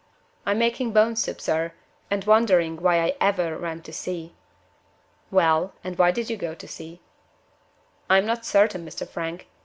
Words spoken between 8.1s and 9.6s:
not certain, Mr. Frank.